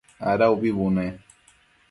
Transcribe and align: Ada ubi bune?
Ada 0.31 0.45
ubi 0.53 0.71
bune? 0.77 1.05